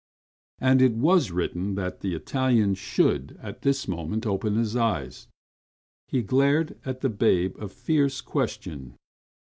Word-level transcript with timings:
And 0.57 0.81
it 0.81 0.93
was 0.93 1.29
written 1.29 1.75
that 1.75 1.99
the 1.99 2.15
Italian 2.15 2.73
should 2.73 3.37
at 3.39 3.61
this 3.61 3.87
moment 3.87 4.25
open 4.25 4.55
his 4.55 4.75
eyes. 4.75 5.27
He 6.07 6.23
glared 6.23 6.79
at 6.83 7.01
the 7.01 7.09
babe 7.11 7.55
a 7.59 7.67
fierce 7.67 8.19
question. 8.19 8.95